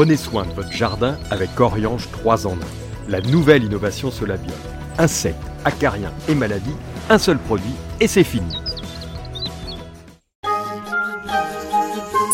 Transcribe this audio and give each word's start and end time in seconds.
Prenez 0.00 0.16
soin 0.16 0.46
de 0.46 0.52
votre 0.54 0.72
jardin 0.72 1.18
avec 1.30 1.60
Oriange 1.60 2.10
3 2.10 2.46
en 2.46 2.52
1. 2.52 2.56
La 3.10 3.20
nouvelle 3.20 3.64
innovation 3.64 4.10
Solabiol. 4.10 4.56
Insectes, 4.96 5.36
acariens 5.66 6.14
et 6.26 6.34
maladies, 6.34 6.74
un 7.10 7.18
seul 7.18 7.36
produit 7.36 7.74
et 8.00 8.06
c'est 8.06 8.24
fini. 8.24 8.50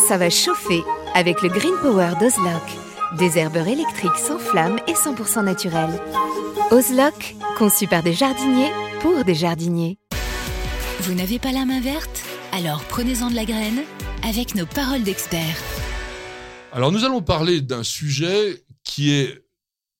Ça 0.07 0.17
va 0.17 0.29
chauffer 0.29 0.81
avec 1.13 1.41
le 1.41 1.49
Green 1.49 1.73
Power 1.81 2.11
d'Ozlock. 2.21 2.63
Des 3.17 3.37
herbeurs 3.37 3.67
électriques 3.67 4.15
sans 4.15 4.39
flamme 4.39 4.77
et 4.87 4.93
100% 4.93 5.43
naturels. 5.43 5.99
Ozlock, 6.71 7.35
conçu 7.57 7.85
par 7.85 8.01
des 8.01 8.13
jardiniers 8.13 8.71
pour 9.01 9.25
des 9.25 9.35
jardiniers. 9.35 9.97
Vous 11.01 11.15
n'avez 11.15 11.37
pas 11.37 11.51
la 11.51 11.65
main 11.65 11.81
verte? 11.81 12.23
Alors 12.53 12.85
prenez-en 12.87 13.29
de 13.29 13.35
la 13.35 13.43
graine 13.43 13.81
avec 14.25 14.55
nos 14.55 14.65
paroles 14.65 15.03
d'experts. 15.03 15.61
Alors 16.73 16.91
nous 16.91 17.05
allons 17.05 17.21
parler 17.21 17.61
d'un 17.61 17.83
sujet 17.83 18.63
qui 18.83 19.11
est 19.11 19.45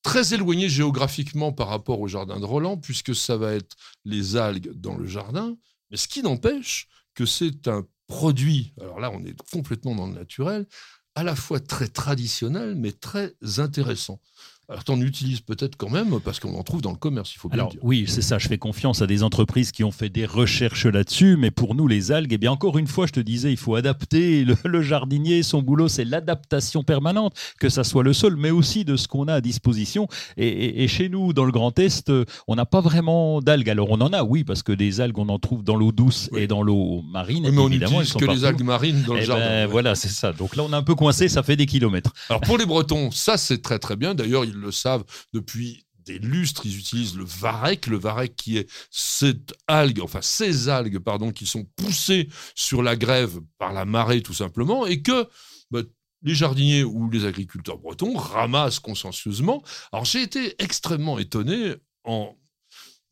très 0.03 0.33
éloigné 0.33 0.69
géographiquement 0.69 1.51
par 1.51 1.69
rapport 1.69 1.99
au 1.99 2.07
jardin 2.07 2.39
de 2.39 2.45
Roland, 2.45 2.77
puisque 2.77 3.15
ça 3.15 3.37
va 3.37 3.53
être 3.53 3.75
les 4.05 4.35
algues 4.35 4.71
dans 4.73 4.95
le 4.95 5.07
jardin. 5.07 5.57
Mais 5.89 5.97
ce 5.97 6.07
qui 6.07 6.21
n'empêche 6.21 6.87
que 7.13 7.25
c'est 7.25 7.67
un 7.67 7.85
produit, 8.07 8.73
alors 8.79 8.99
là 8.99 9.11
on 9.11 9.23
est 9.25 9.35
complètement 9.51 9.95
dans 9.95 10.07
le 10.07 10.13
naturel, 10.13 10.67
à 11.15 11.23
la 11.23 11.35
fois 11.35 11.59
très 11.59 11.87
traditionnel, 11.87 12.75
mais 12.75 12.91
très 12.91 13.35
intéressant. 13.57 14.21
Alors, 14.69 14.83
tu 14.83 14.91
en 14.91 14.99
utilises 14.99 15.39
peut-être 15.39 15.77
quand 15.77 15.89
même 15.89 16.19
parce 16.19 16.41
qu'on 16.41 16.53
en 16.55 16.63
trouve 16.63 16.81
dans 16.81 16.91
le 16.91 16.97
commerce, 16.97 17.33
il 17.33 17.37
faut 17.37 17.47
bien 17.47 17.53
Alors, 17.59 17.67
le 17.69 17.71
dire. 17.75 17.79
Oui, 17.85 18.03
c'est 18.05 18.21
ça. 18.21 18.37
Je 18.37 18.49
fais 18.49 18.57
confiance 18.57 19.01
à 19.01 19.07
des 19.07 19.23
entreprises 19.23 19.71
qui 19.71 19.85
ont 19.85 19.91
fait 19.93 20.09
des 20.09 20.25
recherches 20.25 20.85
là-dessus. 20.85 21.37
Mais 21.37 21.51
pour 21.51 21.73
nous, 21.73 21.87
les 21.87 22.11
algues, 22.11 22.33
eh 22.33 22.37
bien, 22.37 22.51
encore 22.51 22.77
une 22.77 22.87
fois, 22.87 23.07
je 23.07 23.13
te 23.13 23.21
disais, 23.21 23.49
il 23.49 23.55
faut 23.57 23.75
adapter. 23.75 24.43
Le, 24.43 24.57
le 24.65 24.81
jardinier, 24.81 25.41
son 25.41 25.61
boulot, 25.61 25.87
c'est 25.87 26.03
l'adaptation 26.03 26.83
permanente, 26.83 27.33
que 27.61 27.69
ça 27.69 27.85
soit 27.85 28.03
le 28.03 28.11
sol, 28.11 28.35
mais 28.37 28.51
aussi 28.51 28.83
de 28.83 28.97
ce 28.97 29.07
qu'on 29.07 29.29
a 29.29 29.35
à 29.35 29.41
disposition. 29.41 30.09
Et, 30.35 30.47
et- 30.47 30.83
et 30.83 30.87
chez 30.89 31.07
nous, 31.07 31.31
dans 31.31 31.45
le 31.45 31.53
Grand 31.53 31.79
Est, 31.79 32.09
euh, 32.09 32.25
on 32.49 32.55
n'a 32.55 32.65
pas 32.65 32.81
vraiment 32.81 33.39
d'algues. 33.41 33.69
Alors, 33.69 33.87
on 33.89 34.01
en 34.01 34.11
a, 34.11 34.23
oui, 34.23 34.43
parce 34.43 34.63
que 34.63 34.73
des 34.73 34.99
algues, 34.99 35.17
on 35.17 35.29
en 35.29 35.39
trouve 35.39 35.63
dans 35.63 35.77
l'eau 35.77 35.93
douce 35.93 36.27
Oui. 36.33 36.41
et 36.41 36.47
dans 36.47 36.61
l'eau 36.61 37.03
marine. 37.09 37.45
Oui, 37.45 37.51
mais 37.53 37.61
on 37.61 37.69
n'utilise 37.69 38.11
que 38.11 38.19
les 38.19 38.25
partout. 38.25 38.45
algues 38.45 38.63
marines 38.65 39.01
dans 39.07 39.13
le 39.13 39.21
Eh 39.21 39.25
jardin. 39.25 39.45
ben, 39.45 39.61
ouais. 39.61 39.71
Voilà, 39.71 39.95
c'est 39.95 40.09
ça. 40.09 40.33
Donc 40.33 40.57
là, 40.57 40.63
on 40.63 40.73
est 40.73 40.75
un 40.75 40.83
peu 40.83 40.95
coincé, 40.95 41.29
ça 41.29 41.41
fait 41.41 41.55
des 41.55 41.65
kilomètres. 41.67 42.11
Alors 42.29 42.41
pour 42.41 42.57
les 42.57 42.65
Bretons, 42.65 43.11
ça 43.11 43.37
c'est 43.37 43.61
très 43.61 43.79
très 43.79 43.95
bien. 43.95 44.13
D'ailleurs, 44.13 44.43
ils 44.43 44.56
le 44.57 44.71
savent 44.71 45.05
depuis 45.33 45.85
des 46.05 46.19
lustres. 46.19 46.65
Ils 46.65 46.77
utilisent 46.77 47.15
le 47.15 47.25
varech, 47.25 47.87
le 47.87 47.97
varech 47.97 48.35
qui 48.35 48.57
est 48.57 48.69
cette 48.89 49.53
algue, 49.67 49.99
enfin 50.01 50.21
ces 50.21 50.69
algues, 50.69 50.99
pardon, 50.99 51.31
qui 51.31 51.45
sont 51.45 51.65
poussées 51.75 52.29
sur 52.55 52.81
la 52.81 52.95
grève 52.95 53.39
par 53.57 53.73
la 53.73 53.85
marée 53.85 54.21
tout 54.21 54.33
simplement, 54.33 54.85
et 54.85 55.01
que 55.01 55.27
bah, 55.71 55.81
les 56.23 56.35
jardiniers 56.35 56.83
ou 56.83 57.09
les 57.09 57.25
agriculteurs 57.25 57.77
bretons 57.77 58.15
ramassent 58.15 58.79
consciencieusement. 58.79 59.63
Alors 59.91 60.05
j'ai 60.05 60.21
été 60.21 60.55
extrêmement 60.61 61.19
étonné 61.19 61.75
en 62.03 62.35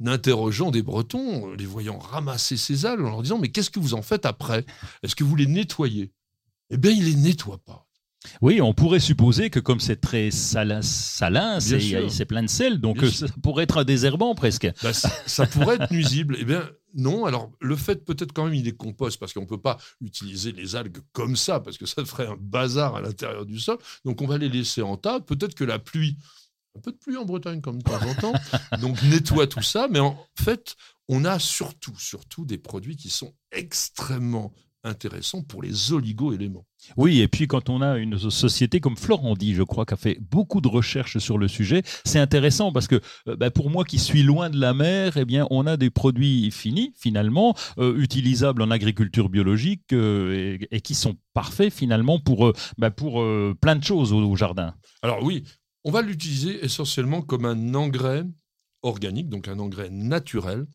interrogeant 0.06 0.72
des 0.72 0.82
Bretons, 0.82 1.54
les 1.54 1.66
voyant 1.66 1.98
ramasser 1.98 2.58
ces 2.58 2.86
algues, 2.86 3.06
en 3.06 3.09
leur 3.12 3.22
disant 3.22 3.38
mais 3.38 3.50
qu'est-ce 3.50 3.70
que 3.70 3.80
vous 3.80 3.94
en 3.94 4.02
faites 4.02 4.26
après? 4.26 4.66
Est-ce 5.04 5.16
que 5.16 5.24
vous 5.24 5.36
les 5.36 5.48
nettoyez? 5.48 6.12
Eh 6.70 6.78
bien, 6.78 6.92
ils 6.92 7.06
les 7.06 7.16
nettoient 7.16 7.64
pas. 7.64 7.84
Oui, 8.42 8.62
on 8.62 8.73
pourrait 8.73 9.00
supposer 9.00 9.50
que 9.50 9.59
comme 9.59 9.80
c'est 9.80 10.02
très 10.02 10.31
salin, 10.31 10.81
salin 10.81 11.59
c'est 11.59 12.26
plein 12.26 12.44
de 12.44 12.50
sel, 12.50 12.80
donc 12.80 13.00
Bien 13.00 13.08
euh, 13.08 13.12
sûr. 13.12 13.28
ça 13.28 13.34
pourrait 13.42 13.64
être 13.64 13.78
un 13.78 13.84
désherbant 13.84 14.36
presque. 14.36 14.68
Bah, 14.84 14.94
ça, 14.94 15.09
ça 15.26 15.45
pourrait 15.45 15.76
être 15.76 15.92
nuisible. 15.92 16.38
Eh 16.40 16.46
bien, 16.46 16.70
non. 16.96 17.26
Alors, 17.26 17.52
le 17.59 17.76
fait 17.76 18.03
peut-être 18.06 18.34
quand 18.34 18.46
même, 18.46 18.53
il 18.53 18.68
est 18.68 18.76
compost 18.76 19.20
parce 19.20 19.34
qu'on 19.34 19.42
ne 19.42 19.48
peut 19.48 19.62
pas 19.62 19.78
utiliser 20.02 20.52
les 20.52 20.76
algues 20.76 21.00
comme 21.12 21.36
ça 21.36 21.59
parce 21.59 21.78
que 21.78 21.86
ça 21.86 22.03
ferait 22.06 22.28
un 22.28 22.38
bazar 22.40 22.96
à 22.96 23.02
l'intérieur 23.02 23.46
du 23.46 23.59
sol. 23.59 23.78
Donc, 24.06 24.22
on 24.22 24.28
va 24.28 24.38
les 24.38 24.50
laisser 24.50 24.81
en 24.81 24.98
tas. 24.98 25.20
Peut-être 25.20 25.56
que 25.56 25.64
la 25.64 25.80
pluie, 25.80 26.18
un 26.78 26.80
peu 26.81 26.92
de 26.92 26.98
pluie 26.98 27.18
en 27.18 27.26
Bretagne 27.26 27.62
comme 27.62 27.78
de 27.80 27.84
temps 27.84 28.02
en 28.02 28.16
temps, 28.16 28.34
donc 28.81 29.02
nettoie 29.03 29.48
tout 29.48 29.62
ça. 29.62 29.88
Mais 29.90 30.00
en 30.00 30.18
fait, 30.42 30.76
on 31.08 31.26
a 31.26 31.40
surtout, 31.40 31.98
surtout 31.98 32.46
des 32.46 32.57
produits 32.57 32.96
qui 32.96 33.09
sont 33.09 33.34
extrêmement 33.52 34.53
intéressants 34.85 35.44
pour 35.44 35.62
les 35.62 35.91
oligo-éléments. 35.91 36.66
Oui, 36.97 37.19
et 37.22 37.28
puis 37.28 37.47
quand 37.47 37.69
on 37.69 37.81
a 37.81 37.97
une 37.97 38.18
société 38.29 38.79
comme 38.79 38.96
Florandi, 38.96 39.53
je 39.53 39.63
crois, 39.63 39.85
qui 39.85 39.94
a 39.96 39.97
fait 39.97 40.18
beaucoup 40.22 40.62
de 40.62 40.68
recherches 40.68 41.18
sur 41.18 41.38
le 41.38 41.47
sujet, 41.47 41.81
c'est 42.06 42.19
intéressant 42.19 42.72
parce 42.72 42.88
que 42.88 43.01
euh, 43.28 43.35
bah, 43.35 43.51
pour 43.51 43.69
moi 43.69 43.84
qui 43.84 43.97
suis 43.97 44.24
loin 44.24 44.50
de 44.50 44.59
la 44.59 44.74
mer, 44.74 45.18
eh 45.18 45.25
bien, 45.25 45.47
on 45.50 45.66
a 45.66 45.78
des 45.78 45.90
produits 45.90 46.51
finis 46.51 46.94
finalement, 46.95 47.56
euh, 47.79 47.97
utilisables 47.97 48.62
en 48.62 48.72
agriculture 48.72 49.29
biologique 49.29 49.91
euh, 49.94 50.57
et, 50.62 50.68
et 50.78 50.81
qui 50.81 50.95
sont 50.95 51.16
parfaits 51.34 51.74
finalement 51.74 52.19
pour, 52.19 52.53
bah, 52.78 52.91
pour 52.91 53.24
plein 53.59 53.75
de 53.75 53.84
choses 53.84 54.13
au, 54.13 54.19
au 54.19 54.35
jardin. 54.35 54.74
Alors 55.01 55.22
oui, 55.24 55.44
on 55.84 55.91
va 55.91 56.01
l'utiliser 56.01 56.63
essentiellement 56.63 57.22
comme 57.22 57.45
un 57.45 57.75
engrais 57.75 58.24
organique, 58.85 59.29
donc 59.29 59.47
un 59.47 59.59
engrais 59.59 59.90
naturel, 59.90 60.66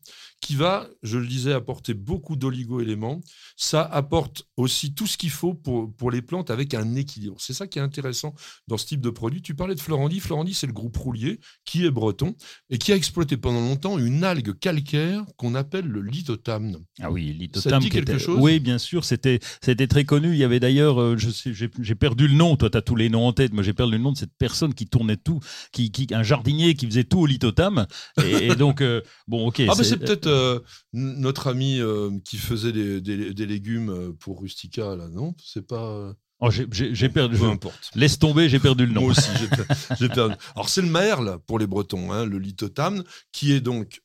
qui 0.41 0.55
va, 0.55 0.87
je 1.03 1.17
le 1.19 1.27
disais, 1.27 1.53
apporter 1.53 1.93
beaucoup 1.93 2.35
d'oligo-éléments. 2.35 3.21
Ça 3.55 3.83
apporte 3.83 4.43
aussi 4.57 4.93
tout 4.93 5.05
ce 5.07 5.15
qu'il 5.17 5.29
faut 5.29 5.53
pour, 5.53 5.95
pour 5.95 6.09
les 6.11 6.21
plantes 6.23 6.49
avec 6.49 6.73
un 6.73 6.95
équilibre. 6.95 7.35
C'est 7.39 7.53
ça 7.53 7.67
qui 7.67 7.77
est 7.79 7.81
intéressant 7.81 8.33
dans 8.67 8.77
ce 8.77 8.87
type 8.87 9.01
de 9.01 9.11
produit. 9.11 9.41
Tu 9.43 9.53
parlais 9.55 9.75
de 9.75 9.79
Florandi. 9.79 10.19
Florandi, 10.19 10.53
c'est 10.55 10.65
le 10.67 10.73
groupe 10.73 10.97
Roulier, 10.97 11.39
qui 11.63 11.85
est 11.85 11.91
breton, 11.91 12.35
et 12.69 12.77
qui 12.79 12.91
a 12.91 12.95
exploité 12.95 13.37
pendant 13.37 13.61
longtemps 13.61 13.97
une 13.99 14.23
algue 14.23 14.57
calcaire 14.59 15.23
qu'on 15.37 15.53
appelle 15.55 15.85
le 15.85 16.01
lithotamne. 16.01 16.77
Ah 16.99 17.11
oui, 17.11 17.27
Ça 17.27 17.33
te 17.33 17.39
lithotam. 17.39 17.79
dit 17.81 17.89
quelque 17.89 18.09
était- 18.13 18.19
chose? 18.19 18.39
Oui, 18.41 18.59
bien 18.59 18.77
sûr, 18.79 19.05
c'était 19.05 19.39
très 19.87 20.05
connu. 20.05 20.31
Il 20.31 20.37
y 20.37 20.43
avait 20.43 20.59
d'ailleurs, 20.59 20.99
euh, 20.99 21.15
j'ai 21.17 21.95
perdu 21.95 22.27
le 22.27 22.33
nom. 22.33 22.55
Toi, 22.57 22.69
tu 22.71 22.77
as 22.77 22.81
tous 22.81 22.95
les 22.95 23.09
noms 23.09 23.27
en 23.27 23.33
tête. 23.33 23.53
Moi, 23.53 23.63
j'ai 23.63 23.73
perdu 23.73 23.93
le 23.93 23.97
nom 23.99 24.11
de 24.11 24.17
cette 24.17 24.33
personne 24.37 24.73
qui 24.73 24.87
tournait 24.87 25.17
tout, 25.17 25.39
qui, 25.71 25.91
qui 25.91 26.07
un 26.13 26.23
jardinier 26.23 26.73
qui 26.73 26.87
faisait 26.87 27.03
tout 27.03 27.19
au 27.19 27.25
lithotam. 27.27 27.85
Et, 28.23 28.47
et 28.47 28.55
donc, 28.55 28.81
euh, 28.81 29.01
bon, 29.27 29.47
ok. 29.47 29.61
Ah, 29.67 29.73
mais 29.77 29.83
c'est 29.83 29.97
peut-être 29.97 30.27
euh, 30.27 30.59
notre 30.93 31.47
ami 31.47 31.79
euh, 31.79 32.11
qui 32.25 32.37
faisait 32.37 32.71
des, 32.71 33.01
des- 33.01 33.33
des 33.33 33.45
légumes 33.45 34.13
pour 34.19 34.41
Rustica, 34.41 34.95
là, 34.95 35.07
non? 35.09 35.35
C'est 35.43 35.65
pas. 35.65 36.13
Oh, 36.43 36.49
j'ai- 36.49 37.09
perdu. 37.09 37.37
Peu 37.37 37.45
importe. 37.45 37.91
Laisse 37.93 38.17
tomber, 38.17 38.49
j'ai 38.49 38.59
perdu 38.59 38.85
le 38.87 38.93
nom. 38.93 39.01
Moi 39.01 39.11
aussi, 39.11 39.29
j'ai 39.99 40.07
perdu. 40.09 40.33
Alors, 40.55 40.69
c'est 40.69 40.81
le 40.81 40.89
merle 40.89 41.39
pour 41.45 41.59
les 41.59 41.67
Bretons, 41.67 42.11
hein, 42.11 42.25
le 42.25 42.39
lithotamne, 42.39 43.03
qui 43.31 43.51
est 43.51 43.61
donc 43.61 44.01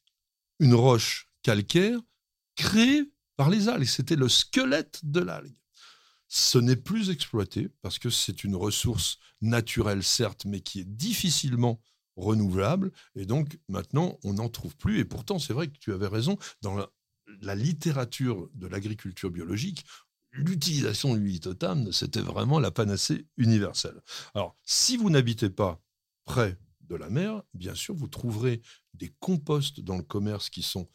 une 0.61 0.75
roche 0.75 1.29
calcaire 1.43 1.99
créée 2.57 3.05
par 3.37 3.49
les 3.51 3.69
algues. 3.69 3.87
C'était 3.87 4.17
le 4.17 4.29
squelette 4.29 5.01
de 5.03 5.21
l'algue. 5.21 5.55
Ce 6.29 6.59
n'est 6.59 6.77
plus 6.77 7.09
exploité 7.11 7.69
parce 7.83 7.99
que 7.99 8.11
c'est 8.11 8.45
une 8.45 8.57
ressource 8.57 9.19
naturelle, 9.41 10.03
certes, 10.03 10.45
mais 10.45 10.61
qui 10.61 10.81
est 10.81 10.85
difficilement 10.89 11.81
renouvelable. 12.17 12.93
Et 13.15 13.27
donc, 13.27 13.59
maintenant, 13.69 14.19
on 14.25 14.35
n'en 14.35 14.49
trouve 14.49 14.77
plus. 14.77 14.99
Et 14.99 15.05
pourtant, 15.05 15.39
c'est 15.39 15.53
vrai 15.53 15.69
que 15.69 15.79
tu 15.79 15.93
avais 15.93 16.07
raison. 16.07 16.39
Dans 16.63 16.75
la, 16.75 16.89
la 17.41 17.55
littérature 17.55 18.49
de 18.55 18.67
l'agriculture 18.67 19.31
biologique, 19.31 19.85
l'utilisation 20.33 21.15
du 21.15 21.27
lithotamne, 21.27 21.93
c'était 21.93 22.21
vraiment 22.21 22.61
la 22.61 22.71
panacée 22.71 23.27
universelle. 23.37 24.01
Alors, 24.35 24.57
si 24.63 24.97
vous 24.97 25.11
n'habitez 25.11 25.51
pas 25.51 25.81
près 26.25 26.59
de 26.81 26.95
la 26.97 27.11
mer, 27.11 27.43
bien 27.55 27.75
sûr, 27.75 27.95
vous 27.95 28.09
trouverez 28.09 28.61
des 28.95 29.13
composts 29.19 29.81
dans 29.81 29.97
le 29.97 30.03
commerce 30.03 30.51
qui 30.51 30.63
sont 30.63 30.89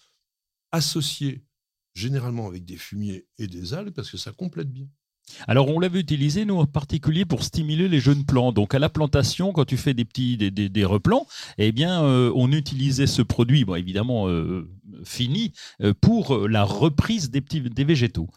associés 0.71 1.43
généralement 1.93 2.47
avec 2.47 2.65
des 2.65 2.77
fumiers 2.77 3.27
et 3.37 3.47
des 3.47 3.73
algues 3.73 3.93
parce 3.93 4.09
que 4.09 4.17
ça 4.17 4.31
complète 4.31 4.71
bien. 4.71 4.87
Alors, 5.47 5.69
on 5.69 5.79
l'avait 5.79 5.99
utilisé, 5.99 6.45
nous, 6.45 6.57
en 6.57 6.65
particulier, 6.65 7.25
pour 7.25 7.43
stimuler 7.43 7.87
les 7.87 7.99
jeunes 7.99 8.25
plants. 8.25 8.51
Donc, 8.51 8.75
à 8.75 8.79
la 8.79 8.89
plantation, 8.89 9.51
quand 9.53 9.65
tu 9.65 9.77
fais 9.77 9.93
des 9.93 10.05
petits 10.05 10.37
des, 10.37 10.85
replants, 10.85 11.27
eh 11.57 11.71
bien, 11.71 12.03
euh, 12.03 12.31
on 12.35 12.51
utilisait 12.51 13.07
ce 13.07 13.21
produit, 13.21 13.65
bon, 13.65 13.75
évidemment 13.75 14.27
euh, 14.27 14.69
fini, 15.03 15.53
euh, 15.81 15.93
pour 15.99 16.47
la 16.47 16.63
reprise 16.63 17.29
des 17.29 17.41
petits 17.41 17.61
des 17.61 17.83
végétaux. 17.83 18.29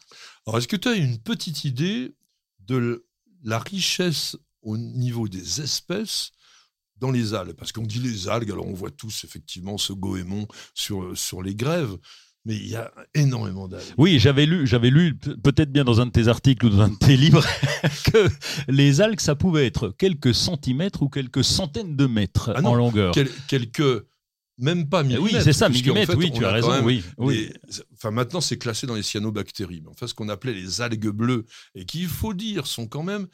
Alors, 0.46 0.58
est-ce 0.58 0.68
que 0.68 0.76
tu 0.76 0.88
as 0.88 0.94
une 0.94 1.18
petite 1.18 1.64
idée 1.64 2.14
de 2.60 3.06
la 3.42 3.58
richesse 3.58 4.36
au 4.62 4.76
niveau 4.76 5.28
des 5.28 5.60
espèces 5.60 6.32
dans 6.98 7.10
les 7.10 7.34
algues? 7.34 7.54
Parce 7.54 7.72
qu'on 7.72 7.82
dit 7.82 7.98
les 7.98 8.28
algues, 8.28 8.50
alors 8.50 8.66
on 8.66 8.74
voit 8.74 8.90
tous 8.90 9.24
effectivement 9.24 9.78
ce 9.78 9.92
goémon 9.92 10.46
sur, 10.74 11.16
sur 11.16 11.42
les 11.42 11.54
grèves, 11.54 11.96
mais 12.46 12.56
il 12.56 12.68
y 12.68 12.76
a 12.76 12.92
énormément 13.14 13.68
d'algues. 13.68 13.82
Oui, 13.96 14.18
j'avais 14.18 14.44
lu, 14.46 14.66
j'avais 14.66 14.90
lu 14.90 15.14
pe- 15.16 15.34
peut-être 15.36 15.72
bien 15.72 15.84
dans 15.84 16.00
un 16.00 16.06
de 16.06 16.10
tes 16.12 16.28
articles 16.28 16.66
ou 16.66 16.68
dans 16.70 16.80
un 16.82 16.88
de 16.90 16.96
tes 16.96 17.16
livres 17.16 17.44
que 18.12 18.28
les 18.68 19.00
algues, 19.00 19.20
ça 19.20 19.34
pouvait 19.34 19.66
être 19.66 19.88
quelques 19.98 20.34
centimètres 20.34 21.02
ou 21.02 21.08
quelques 21.08 21.44
centaines 21.44 21.96
de 21.96 22.06
mètres 22.06 22.52
Ah 22.54 22.60
non, 22.62 22.70
en 22.70 22.74
longueur. 22.74 23.12
Quel- 23.14 23.30
quelques, 23.48 24.04
même 24.58 24.88
pas 24.88 25.00
Eh 25.00 25.04
millimètres. 25.08 25.34
oui, 25.36 25.40
c'est 25.42 25.52
ça, 25.52 25.68
millimètres, 25.68 26.12
fait, 26.12 26.18
oui, 26.18 26.30
tu 26.32 26.44
as 26.44 26.52
raison, 26.52 26.70
même 26.72 26.84
oui. 26.84 27.02
oui. 27.18 27.50
les- 27.68 27.82
enfin, 27.94 28.10
maintenant, 28.10 28.40
c'est 28.40 28.58
classé 28.58 28.86
dans 28.86 28.94
les 28.94 29.02
cyanobactéries. 29.02 29.80
Mais 29.82 29.88
en 29.90 29.94
fait, 29.94 30.06
ce 30.06 30.14
qu'on 30.14 30.28
appelait 30.28 30.52
les 30.54 30.80
algues 30.80 31.08
bleues, 31.08 31.44
et 31.74 31.84
qui, 31.86 32.02
il 32.02 32.08
faut 32.08 32.34
dire, 32.34 32.66
sont 32.66 32.86
quand 32.86 33.02
même 33.02 33.26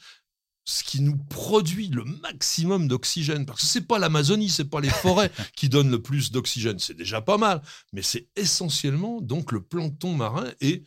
ce 0.63 0.83
qui 0.83 1.01
nous 1.01 1.17
produit 1.17 1.87
le 1.87 2.03
maximum 2.03 2.87
d'oxygène. 2.87 3.45
Parce 3.45 3.61
que 3.61 3.67
c'est 3.67 3.87
pas 3.87 3.97
l'Amazonie, 3.99 4.49
c'est 4.49 4.69
pas 4.69 4.79
les 4.79 4.89
forêts 4.89 5.31
qui 5.55 5.69
donnent 5.69 5.89
le 5.91 6.01
plus 6.01 6.31
d'oxygène. 6.31 6.79
C'est 6.79 6.93
déjà 6.95 7.21
pas 7.21 7.37
mal. 7.37 7.61
Mais 7.93 8.01
c'est 8.03 8.27
essentiellement, 8.35 9.21
donc, 9.21 9.51
le 9.51 9.61
plancton 9.61 10.13
marin 10.13 10.51
est 10.61 10.83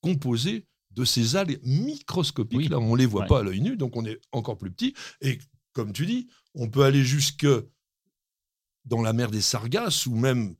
composé 0.00 0.66
de 0.92 1.04
ces 1.04 1.36
algues 1.36 1.60
microscopiques. 1.62 2.58
Oui. 2.58 2.68
Là, 2.68 2.78
on 2.78 2.94
les 2.94 3.06
voit 3.06 3.22
Ouais. 3.22 3.28
pas 3.28 3.40
à 3.40 3.42
l'œil 3.42 3.60
nu, 3.60 3.76
donc 3.76 3.96
on 3.96 4.04
est 4.04 4.20
encore 4.32 4.56
plus 4.56 4.70
petit. 4.70 4.94
Et 5.20 5.38
comme 5.72 5.92
tu 5.92 6.06
dis, 6.06 6.28
on 6.54 6.68
peut 6.68 6.82
aller 6.82 7.04
jusque 7.04 7.46
dans 8.84 9.02
la 9.02 9.12
mer 9.12 9.30
des 9.30 9.42
Sargasses 9.42 10.06
ou 10.06 10.14
même 10.16 10.54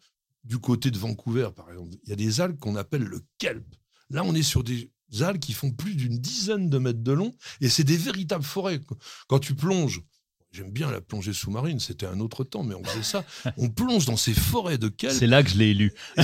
du 0.44 0.59
côté 0.59 0.91
de 0.91 0.99
Vancouver, 0.99 1.49
par 1.56 1.71
exemple. 1.71 1.97
Il 2.05 2.11
y 2.11 2.12
a 2.12 2.17
des 2.17 2.41
algues 2.41 2.59
qu'on 2.59 2.76
appelle 2.76 3.03
le 3.03 3.21
kelp. 3.38 3.64
Là, 4.11 4.23
on 4.25 4.35
est 4.35 4.43
sur 4.43 4.62
des 4.62 4.91
algues 5.20 5.40
qui 5.40 5.52
font 5.52 5.70
plus 5.70 5.94
d'une 5.94 6.19
dizaine 6.19 6.69
de 6.69 6.78
mètres 6.78 7.02
de 7.02 7.12
long 7.12 7.32
et 7.60 7.69
c'est 7.69 7.84
des 7.84 7.96
véritables 7.96 8.44
forêts. 8.44 8.81
Quand 9.26 9.38
tu 9.38 9.55
plonges, 9.55 10.02
j'aime 10.50 10.70
bien 10.70 10.90
la 10.90 11.00
plongée 11.00 11.32
sous-marine, 11.32 11.81
c'était 11.81 12.06
un 12.06 12.20
autre 12.20 12.44
temps, 12.44 12.62
mais 12.62 12.75
on 12.75 12.84
faisait 12.84 13.02
ça. 13.02 13.25
On 13.56 13.69
plonge 13.69 14.06
dans 14.06 14.16
ces 14.16 14.34
forêts 14.34 14.78
de 14.78 14.88
kelp. 14.88 15.14
C'est 15.19 15.26
là 15.26 15.43
que 15.43 15.50
je 15.50 15.58
l'ai 15.58 15.75
lu. 15.75 15.93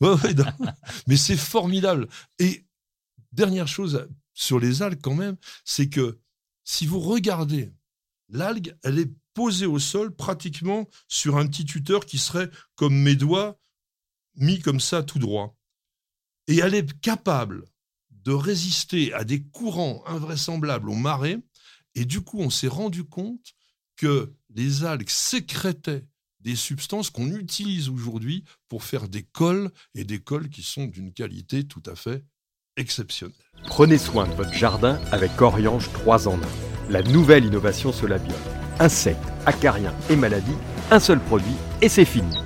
ouais, 0.00 0.10
ouais, 0.22 0.34
non. 0.34 0.44
Mais 1.06 1.16
c'est 1.16 1.36
formidable. 1.36 2.08
Et 2.38 2.66
dernière 3.32 3.68
chose 3.68 4.08
sur 4.34 4.58
les 4.58 4.82
algues 4.82 5.00
quand 5.00 5.14
même, 5.14 5.36
c'est 5.64 5.88
que 5.88 6.18
si 6.64 6.86
vous 6.86 7.00
regardez, 7.00 7.72
l'algue, 8.28 8.76
elle 8.82 8.98
est 8.98 9.10
posée 9.34 9.66
au 9.66 9.78
sol 9.78 10.14
pratiquement 10.14 10.88
sur 11.08 11.36
un 11.36 11.46
petit 11.46 11.64
tuteur 11.64 12.06
qui 12.06 12.18
serait 12.18 12.50
comme 12.74 12.96
mes 12.96 13.16
doigts 13.16 13.58
mis 14.36 14.60
comme 14.60 14.80
ça 14.80 15.02
tout 15.02 15.18
droit. 15.18 15.55
Et 16.48 16.58
elle 16.58 16.74
est 16.74 17.00
capable 17.00 17.64
de 18.10 18.32
résister 18.32 19.12
à 19.12 19.24
des 19.24 19.42
courants 19.42 20.02
invraisemblables 20.06 20.90
aux 20.90 20.94
marées. 20.94 21.38
Et 21.94 22.04
du 22.04 22.20
coup, 22.20 22.40
on 22.40 22.50
s'est 22.50 22.68
rendu 22.68 23.04
compte 23.04 23.54
que 23.96 24.32
les 24.54 24.84
algues 24.84 25.08
sécrétaient 25.08 26.04
des 26.40 26.56
substances 26.56 27.10
qu'on 27.10 27.28
utilise 27.34 27.88
aujourd'hui 27.88 28.44
pour 28.68 28.84
faire 28.84 29.08
des 29.08 29.22
cols 29.22 29.70
et 29.94 30.04
des 30.04 30.20
cols 30.20 30.48
qui 30.48 30.62
sont 30.62 30.86
d'une 30.86 31.12
qualité 31.12 31.64
tout 31.64 31.82
à 31.86 31.96
fait 31.96 32.24
exceptionnelle. 32.76 33.34
Prenez 33.64 33.98
soin 33.98 34.28
de 34.28 34.34
votre 34.34 34.52
jardin 34.52 35.00
avec 35.10 35.40
Oriange 35.40 35.90
3 35.92 36.28
en 36.28 36.36
1. 36.36 36.40
La 36.90 37.02
nouvelle 37.02 37.44
innovation 37.44 37.92
Solabiol. 37.92 38.36
Insectes, 38.78 39.18
acariens 39.46 39.94
et 40.10 40.16
maladies, 40.16 40.56
un 40.90 41.00
seul 41.00 41.18
produit 41.20 41.56
et 41.80 41.88
c'est 41.88 42.04
fini. 42.04 42.36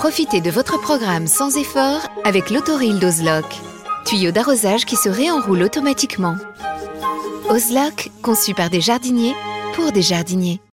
Profitez 0.00 0.40
de 0.40 0.50
votre 0.50 0.80
programme 0.80 1.26
sans 1.26 1.58
effort 1.58 2.00
avec 2.24 2.48
l'autoril 2.48 2.98
d'Ozlock. 2.98 3.44
Tuyau 4.06 4.30
d'arrosage 4.30 4.86
qui 4.86 4.96
se 4.96 5.10
réenroule 5.10 5.62
automatiquement. 5.62 6.36
Ozlock, 7.50 8.10
conçu 8.22 8.54
par 8.54 8.70
des 8.70 8.80
jardiniers 8.80 9.34
pour 9.74 9.92
des 9.92 10.00
jardiniers. 10.00 10.62